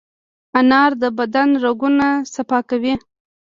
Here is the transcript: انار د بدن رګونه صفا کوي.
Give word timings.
انار 0.59 0.91
د 1.01 1.03
بدن 1.19 1.49
رګونه 1.63 2.07
صفا 2.35 2.59
کوي. 2.69 2.93